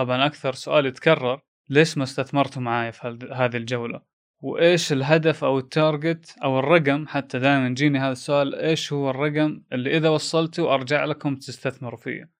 طبعا 0.00 0.26
أكثر 0.26 0.52
سؤال 0.52 0.86
يتكرر 0.86 1.40
ليش 1.68 1.98
ما 1.98 2.04
استثمرتوا 2.04 2.62
معايا 2.62 2.90
في 2.90 3.18
هذه 3.32 3.56
الجولة؟ 3.56 4.00
وإيش 4.42 4.92
الهدف 4.92 5.44
أو 5.44 5.58
التارجت 5.58 6.36
أو 6.44 6.58
الرقم؟ 6.58 7.06
حتى 7.06 7.38
دائما 7.38 7.66
يجيني 7.66 7.98
هذا 7.98 8.12
السؤال 8.12 8.54
إيش 8.54 8.92
هو 8.92 9.10
الرقم 9.10 9.62
اللي 9.72 9.96
إذا 9.96 10.08
وصلته 10.08 10.74
أرجع 10.74 11.04
لكم 11.04 11.36
تستثمروا 11.36 11.98
فيه؟ 11.98 12.30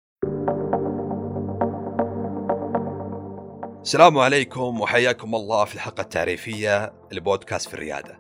السلام 3.81 4.19
عليكم 4.19 4.81
وحياكم 4.81 5.35
الله 5.35 5.65
في 5.65 5.75
الحلقة 5.75 6.01
التعريفية 6.01 6.93
لبودكاست 7.13 7.69
في 7.69 7.75
الريادة. 7.75 8.19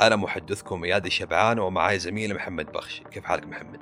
أنا 0.00 0.16
محدثكم 0.16 0.84
إياد 0.84 1.06
الشبعان 1.06 1.58
ومعي 1.58 1.98
زميلي 1.98 2.34
محمد 2.34 2.66
بخش. 2.72 3.02
كيف 3.10 3.24
حالك 3.24 3.46
محمد؟ 3.46 3.80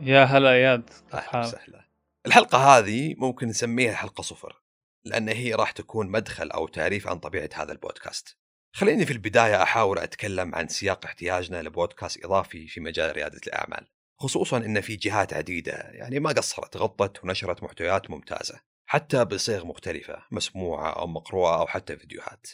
يا 0.00 0.24
هلا 0.24 0.50
إياد 0.50 0.90
أهلا 1.14 1.40
وسهلا. 1.40 1.79
الحلقة 2.26 2.58
هذه 2.58 3.14
ممكن 3.18 3.48
نسميها 3.48 3.94
حلقة 3.94 4.22
صفر 4.22 4.62
لأن 5.04 5.28
هي 5.28 5.54
راح 5.54 5.70
تكون 5.70 6.10
مدخل 6.10 6.50
أو 6.50 6.68
تعريف 6.68 7.08
عن 7.08 7.18
طبيعة 7.18 7.48
هذا 7.54 7.72
البودكاست. 7.72 8.36
خليني 8.72 9.06
في 9.06 9.12
البداية 9.12 9.62
أحاول 9.62 9.98
أتكلم 9.98 10.54
عن 10.54 10.68
سياق 10.68 11.04
احتياجنا 11.04 11.62
لبودكاست 11.62 12.24
إضافي 12.24 12.68
في 12.68 12.80
مجال 12.80 13.16
ريادة 13.16 13.40
الأعمال 13.46 13.86
خصوصا 14.18 14.56
أن 14.56 14.80
في 14.80 14.96
جهات 14.96 15.32
عديدة 15.32 15.72
يعني 15.72 16.20
ما 16.20 16.30
قصرت 16.30 16.76
غطت 16.76 17.24
ونشرت 17.24 17.62
محتويات 17.62 18.10
ممتازة 18.10 18.60
حتى 18.86 19.24
بصيغ 19.24 19.66
مختلفة 19.66 20.22
مسموعة 20.30 20.90
أو 20.90 21.06
مقروءة 21.06 21.60
أو 21.60 21.66
حتى 21.66 21.96
فيديوهات. 21.96 22.46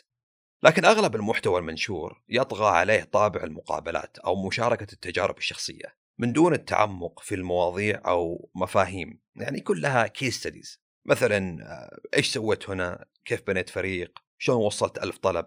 لكن 0.62 0.84
أغلب 0.84 1.16
المحتوى 1.16 1.58
المنشور 1.60 2.22
يطغى 2.28 2.66
عليه 2.66 3.02
طابع 3.02 3.42
المقابلات 3.42 4.18
أو 4.18 4.46
مشاركة 4.46 4.92
التجارب 4.92 5.38
الشخصية 5.38 5.96
من 6.18 6.32
دون 6.32 6.54
التعمق 6.54 7.20
في 7.20 7.34
المواضيع 7.34 8.02
أو 8.06 8.50
مفاهيم. 8.54 9.25
يعني 9.36 9.60
كلها 9.60 10.06
كيس 10.06 10.38
ستديز 10.40 10.80
مثلا 11.06 11.62
آه، 11.62 12.16
إيش 12.16 12.32
سويت 12.32 12.70
هنا؟ 12.70 13.04
كيف 13.24 13.42
بنيت 13.46 13.68
فريق؟ 13.68 14.18
شلون 14.38 14.56
وصلت 14.56 14.98
ألف 14.98 15.18
طلب؟ 15.18 15.46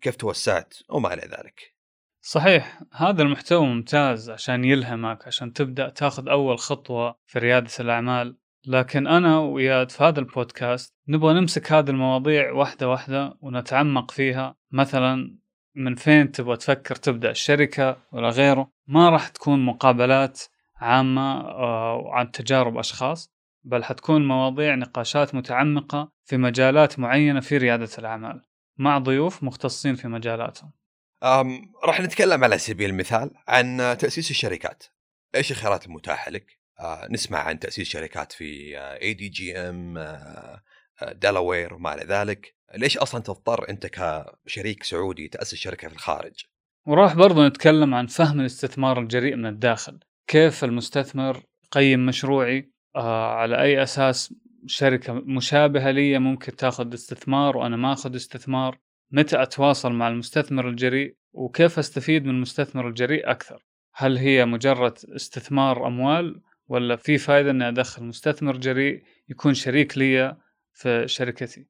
كيف 0.00 0.16
توسعت؟ 0.16 0.74
وما 0.88 1.14
إلى 1.14 1.22
ذلك. 1.22 1.74
صحيح. 2.22 2.82
هذا 2.92 3.22
المحتوى 3.22 3.66
ممتاز 3.66 4.30
عشان 4.30 4.64
يلهمك 4.64 5.26
عشان 5.26 5.52
تبدأ 5.52 5.88
تاخذ 5.88 6.28
أول 6.28 6.58
خطوة 6.58 7.18
في 7.26 7.38
ريادة 7.38 7.70
الأعمال. 7.80 8.36
لكن 8.66 9.06
أنا 9.06 9.38
وإياد 9.38 9.90
في 9.90 10.04
هذا 10.04 10.20
البودكاست 10.20 10.94
نبغى 11.08 11.34
نمسك 11.34 11.72
هذه 11.72 11.90
المواضيع 11.90 12.52
واحدة 12.52 12.88
واحدة 12.88 13.38
ونتعمق 13.40 14.10
فيها. 14.10 14.56
مثلا 14.72 15.38
من 15.74 15.94
فين 15.94 16.32
تبغى 16.32 16.56
تفكر 16.56 16.94
تبدأ 16.94 17.30
الشركة 17.30 17.96
ولا 18.12 18.28
غيره؟ 18.28 18.70
ما 18.86 19.10
راح 19.10 19.28
تكون 19.28 19.64
مقابلات 19.64 20.42
عامة 20.76 21.40
آه، 21.40 22.10
عن 22.12 22.30
تجارب 22.30 22.78
أشخاص 22.78 23.34
بل 23.64 23.84
حتكون 23.84 24.28
مواضيع 24.28 24.74
نقاشات 24.74 25.34
متعمقة 25.34 26.12
في 26.24 26.36
مجالات 26.36 26.98
معينة 26.98 27.40
في 27.40 27.56
ريادة 27.56 27.88
الأعمال 27.98 28.42
مع 28.78 28.98
ضيوف 28.98 29.42
مختصين 29.42 29.94
في 29.94 30.08
مجالاتهم. 30.08 30.72
أم 31.22 31.72
راح 31.84 32.00
نتكلم 32.00 32.44
على 32.44 32.58
سبيل 32.58 32.90
المثال 32.90 33.30
عن 33.48 33.96
تأسيس 33.98 34.30
الشركات. 34.30 34.84
إيش 35.34 35.50
الخيارات 35.50 35.86
المتاحة 35.86 36.30
لك؟ 36.30 36.58
آه 36.80 37.08
نسمع 37.10 37.38
عن 37.38 37.58
تأسيس 37.58 37.88
شركات 37.88 38.32
في 38.32 38.78
ADGM 38.78 39.98
دلاوير 41.12 41.74
وما 41.74 41.94
إلى 41.94 42.04
ذلك. 42.04 42.54
ليش 42.74 42.98
أصلا 42.98 43.22
تضطر 43.22 43.68
أنت 43.68 43.86
كشريك 44.46 44.82
سعودي 44.82 45.28
تأسس 45.28 45.54
شركة 45.54 45.88
في 45.88 45.94
الخارج؟ 45.94 46.44
وراح 46.86 47.14
برضو 47.14 47.46
نتكلم 47.46 47.94
عن 47.94 48.06
فهم 48.06 48.40
الاستثمار 48.40 49.00
الجريء 49.00 49.36
من 49.36 49.46
الداخل. 49.46 50.00
كيف 50.26 50.64
المستثمر 50.64 51.42
يقيم 51.64 52.06
مشروعي؟ 52.06 52.70
آه 52.96 53.34
على 53.34 53.62
أي 53.62 53.82
أساس 53.82 54.34
شركة 54.66 55.12
مشابهة 55.12 55.90
لي 55.90 56.18
ممكن 56.18 56.56
تاخذ 56.56 56.94
استثمار 56.94 57.56
وأنا 57.56 57.76
ما 57.76 57.92
أخذ 57.92 58.16
استثمار؟ 58.16 58.78
متى 59.10 59.42
أتواصل 59.42 59.92
مع 59.92 60.08
المستثمر 60.08 60.68
الجريء؟ 60.68 61.16
وكيف 61.32 61.78
أستفيد 61.78 62.24
من 62.24 62.30
المستثمر 62.30 62.88
الجريء 62.88 63.30
أكثر؟ 63.30 63.64
هل 63.94 64.18
هي 64.18 64.44
مجرد 64.44 64.98
استثمار 65.16 65.86
أموال 65.86 66.40
ولا 66.68 66.96
في 66.96 67.18
فائده 67.18 67.50
إني 67.50 67.68
أدخل 67.68 68.04
مستثمر 68.04 68.56
جريء 68.56 69.02
يكون 69.28 69.54
شريك 69.54 69.98
لي 69.98 70.36
في 70.72 71.08
شركتي؟ 71.08 71.66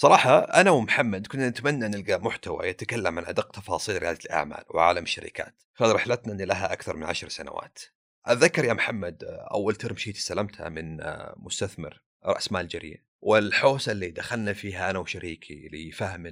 صراحة 0.00 0.38
أنا 0.38 0.70
ومحمد 0.70 1.26
كنا 1.26 1.48
نتمنى 1.48 1.88
نلقى 1.88 2.20
محتوى 2.20 2.68
يتكلم 2.68 3.18
عن 3.18 3.24
أدق 3.24 3.50
تفاصيل 3.50 4.02
ريادة 4.02 4.18
الأعمال 4.24 4.64
وعالم 4.70 5.02
الشركات 5.02 5.62
خلال 5.74 5.94
رحلتنا 5.94 6.32
اللي 6.32 6.44
لها 6.44 6.72
أكثر 6.72 6.96
من 6.96 7.04
عشر 7.04 7.28
سنوات. 7.28 7.78
أتذكر 8.26 8.64
يا 8.64 8.72
محمد 8.72 9.24
أول 9.50 9.74
term 9.74 9.96
sheet 9.96 10.16
استلمتها 10.16 10.68
من 10.68 10.98
مستثمر 11.36 12.02
رأس 12.24 12.52
مال 12.52 12.68
جريء 12.68 13.00
والحوسة 13.20 13.92
اللي 13.92 14.10
دخلنا 14.10 14.52
فيها 14.52 14.90
أنا 14.90 14.98
وشريكي 14.98 15.68
لفهم 15.72 16.26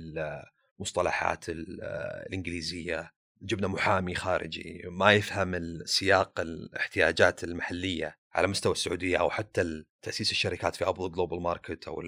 المصطلحات 0.78 1.44
الإنجليزية 1.48 3.12
جبنا 3.42 3.68
محامي 3.68 4.14
خارجي 4.14 4.82
ما 4.84 5.12
يفهم 5.12 5.54
السياق 5.54 6.40
الاحتياجات 6.40 7.44
المحلية. 7.44 8.18
على 8.36 8.46
مستوى 8.46 8.72
السعودية 8.72 9.16
أو 9.16 9.30
حتى 9.30 9.84
تأسيس 10.02 10.30
الشركات 10.30 10.76
في 10.76 10.88
أبو 10.88 11.08
Global 11.08 11.42
Market 11.42 11.88
أو 11.88 12.02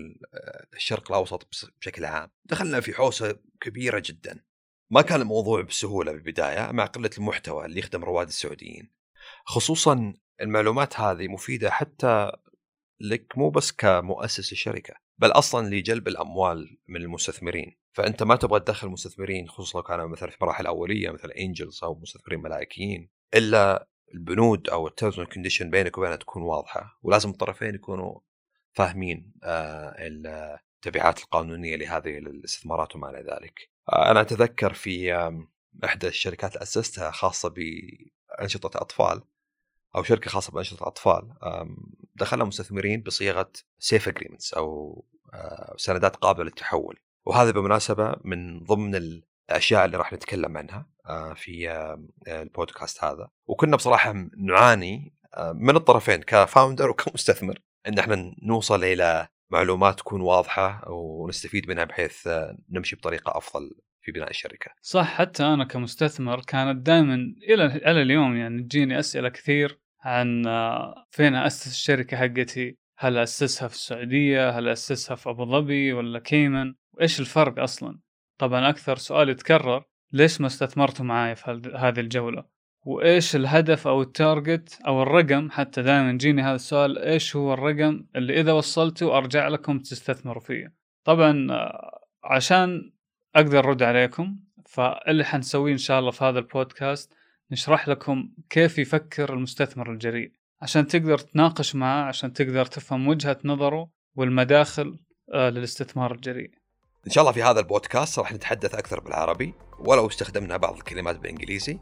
الشرق 0.75 1.13
الأوسط 1.13 1.49
بشكل 1.81 2.05
عام. 2.05 2.31
دخلنا 2.45 2.81
في 2.81 2.95
حوسة 2.95 3.39
كبيرة 3.61 4.03
جدا. 4.07 4.45
ما 4.91 5.03
كان 5.03 5.21
الموضوع 5.21 5.63
بسهولة 5.63 6.13
بالبداية 6.13 6.73
مع 6.73 6.85
قلة 6.85 7.11
المحتوى 7.19 7.65
اللي 7.65 7.79
يخدم 7.79 8.05
رواد 8.05 8.27
السعوديين. 8.27 8.91
خصوصا 9.45 10.15
المعلومات 10.41 11.01
هذه 11.01 11.29
مفيدة 11.29 11.71
حتى 11.71 12.33
لك 13.01 13.39
مو 13.39 13.51
بس 13.51 13.73
كمؤسس 13.73 14.53
الشركة 14.53 14.95
بل 15.19 15.31
أصلا 15.31 15.69
لجلب 15.69 16.09
الأموال 16.09 16.79
من 16.89 17.01
المستثمرين. 17.01 17.79
فأنت 17.93 18.23
ما 18.23 18.37
تبغى 18.37 18.61
تدخل 18.61 18.89
مستثمرين 18.89 19.49
خصوصا 19.49 19.79
لو 19.79 19.83
كانوا 19.83 20.09
مثلا 20.09 20.31
في 20.31 20.37
مراحل 20.41 20.67
أولية 20.67 21.11
مثل 21.11 21.31
angels 21.31 21.81
أو 21.85 21.95
مستثمرين 21.95 22.41
ملائكيين 22.41 23.11
إلا 23.35 23.89
البنود 24.15 24.69
أو 24.69 24.87
ال 24.87 24.92
terms 24.92 25.21
condition 25.21 25.71
بينك 25.71 25.99
وبينها 25.99 26.17
تكون 26.17 26.43
واضحة 26.43 26.99
ولازم 27.03 27.31
الطرفين 27.31 27.75
يكونوا 27.75 28.21
فاهمين 28.73 29.33
آه، 29.45 29.95
التبعات 29.99 31.19
القانونية 31.19 31.77
لهذه 31.77 32.19
الاستثمارات 32.19 32.97
وما 32.97 33.11
إلى 33.11 33.19
ذلك. 33.19 33.71
آه، 33.93 34.11
أنا 34.11 34.21
أتذكر 34.21 34.75
في 34.75 35.15
إحدى 35.85 36.09
الشركات 36.09 36.53
اللي 36.53 36.63
أسستها 36.63 37.11
خاصة 37.11 37.49
بأنشطة 37.49 38.81
أطفال 38.81 39.23
أو 39.97 40.03
شركة 40.03 40.31
خاصة 40.31 40.53
بأنشطة 40.53 40.87
أطفال 40.89 41.33
دخلنا 42.17 42.45
مستثمرين 42.45 43.03
بصيغه 43.03 43.51
SAFE 43.79 44.09
agreements 44.09 44.55
أو 44.55 45.05
آه، 45.35 45.75
سندات 45.77 46.17
قابلة 46.17 46.45
للتحول 46.45 46.99
وهذا 47.25 47.51
بالمناسبه 47.51 48.17
من 48.25 48.65
ضمن 48.65 48.95
الأشياء 49.51 49.85
اللي 49.85 49.97
راح 49.97 50.13
نتكلم 50.13 50.57
عنها 50.57 50.87
آه، 51.07 51.35
في 51.35 51.71
آه، 51.71 52.03
البودكاست 52.29 53.05
هذا 53.05 53.29
وكنا 53.47 53.77
بصراحة 53.77 54.15
نعاني 54.37 55.15
آه، 55.35 55.53
من 55.53 55.77
الطرفين 55.77 56.23
ك 56.23 56.31
founder 56.31 56.91
وكمستثمر 56.91 57.59
إن 57.89 57.99
إحنا 57.99 58.35
نوصل 58.43 58.85
إلى 58.85 59.29
معلومات 59.51 59.99
تكون 59.99 60.21
واضحة 60.21 60.85
ونستفيد 60.91 61.69
منها 61.69 61.85
بحيث 61.85 62.29
نمشي 62.71 62.97
بطريقة 62.97 63.39
أفضل 63.39 63.71
في 64.03 64.13
بناء 64.13 64.31
الشركة. 64.31 64.71
صح 64.81 65.07
حتى 65.15 65.45
أنا 65.45 65.65
كمستثمر 65.65 66.41
كانت 66.41 66.87
دائما 66.87 67.15
إلى 67.49 67.65
إلى 67.65 68.03
اليوم 68.03 68.37
يعني 68.37 68.63
تجيني 68.63 68.99
أسئلة 68.99 69.29
كثير 69.29 69.81
عن 70.01 70.43
فين 71.11 71.35
أسس 71.35 71.67
الشركة 71.67 72.17
حقتي؟ 72.17 72.77
هل 72.99 73.19
أسسها 73.19 73.69
في 73.69 73.75
السعودية؟ 73.75 74.51
هل 74.51 74.69
أسسها 74.69 75.17
في 75.17 75.31
أبو 75.31 75.45
ظبي 75.45 75.93
ولا 75.93 76.19
كيمن؟ 76.19 76.75
وإيش 76.93 77.21
الفرق 77.21 77.63
أصلا؟ 77.63 77.99
طبعا 78.39 78.69
أكثر 78.69 78.97
سؤال 78.97 79.29
يتكرر 79.29 79.85
ليش 80.13 80.41
ما 80.41 80.47
استثمرتوا 80.47 81.05
معايا 81.05 81.35
في 81.35 81.63
هذه 81.77 82.01
الجولة؟ 82.01 82.45
وإيش 82.85 83.37
الهدف 83.37 83.87
أو 83.87 84.03
التارجت 84.03 84.79
أو 84.87 85.03
الرقم؟ 85.03 85.51
حتى 85.51 85.83
دائما 85.83 86.11
يجيني 86.11 86.43
هذا 86.43 86.55
السؤال 86.55 86.99
إيش 86.99 87.37
هو 87.37 87.55
الرقم 87.55 88.05
اللي 88.17 88.41
إذا 88.41 88.53
وصلته 88.53 89.17
أرجع 89.17 89.49
لكم 89.49 89.79
تستثمروا 89.79 90.43
فيه؟ 90.43 90.75
طبعا 91.05 91.47
آه، 91.51 92.01
عشان 92.25 92.93
أقدر 93.37 93.59
أرد 93.59 93.83
عليكم 93.83 94.37
فاللي 94.67 95.25
حنسويه 95.25 95.73
إن 95.73 95.79
شاء 95.79 96.01
الله 96.01 96.11
في 96.11 96.25
هذا 96.25 96.39
البودكاست 96.39 97.15
نشرح 97.51 97.89
لكم 97.89 98.31
كيف 98.51 98.79
يفكر 98.79 99.35
المستثمر 99.35 99.93
الجريء. 99.93 100.33
عشان 100.63 100.87
تقدر 100.87 101.19
تناقش 101.19 101.75
معاه 101.75 102.05
عشان 102.05 102.33
تقدر 102.33 102.65
تفهم 102.65 103.09
وجهة 103.09 103.39
نظره 103.45 103.91
والمداخل 104.15 104.99
آه، 105.35 105.51
للاستثمار 105.51 106.13
الجريء. 106.13 106.51
إن 107.09 107.13
شاء 107.13 107.23
الله 107.23 107.33
في 107.33 107.43
هذا 107.43 107.61
البودكاست 107.61 108.19
راح 108.19 108.33
نتحدث 108.33 108.75
أكثر 108.75 109.01
بالعربي 109.01 109.55
ولو 109.79 110.07
استخدمنا 110.07 110.57
بعض 110.57 110.77
الكلمات 110.77 111.19
بالإنجليزي 111.19 111.79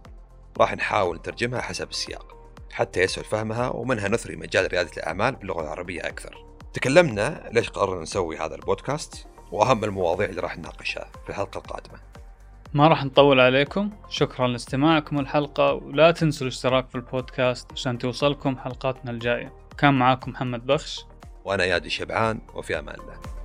راح 0.58 0.74
نحاول 0.74 1.16
نترجمها 1.16 1.60
حسب 1.60 1.90
السياق 1.90 2.36
حتى 2.72 3.00
يسهل 3.00 3.24
فهمها 3.24 3.68
ومنها 3.68 4.08
نثري 4.08 4.36
مجال 4.36 4.72
ريادة 4.72 4.90
الأعمال 4.96 5.36
باللغة 5.36 5.62
العربية 5.62 6.00
أكثر. 6.00 6.44
تكلمنا 6.72 7.50
ليش 7.52 7.70
قررنا 7.70 8.02
نسوي 8.02 8.38
هذا 8.38 8.54
البودكاست 8.54 9.26
وأهم 9.52 9.84
المواضيع 9.84 10.26
اللي 10.28 10.40
راح 10.40 10.58
نناقشها 10.58 11.10
في 11.24 11.30
الحلقة 11.30 11.58
القادمة. 11.58 11.98
ما 12.74 12.88
راح 12.88 13.04
نطول 13.04 13.40
عليكم 13.40 13.90
شكرا 14.08 14.48
لاستماعكم 14.48 15.18
الحلقة 15.18 15.72
ولا 15.72 16.10
تنسوا 16.10 16.46
الاشتراك 16.46 16.88
في 16.88 16.94
البودكاست 16.94 17.72
عشان 17.72 17.98
توصلكم 17.98 18.58
حلقاتنا 18.58 19.10
الجاية. 19.10 19.52
كان 19.78 19.94
معاكم 19.94 20.30
محمد 20.30 20.66
بخش. 20.66 21.04
وأنا 21.44 21.64
يادي 21.64 21.90
شبعان 21.90 22.40
وفي 22.54 22.78
أمان 22.78 23.00
الله. 23.00 23.35